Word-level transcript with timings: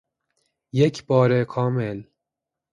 بک 0.73 1.03
بار 1.07 1.43
کامل 1.43 1.99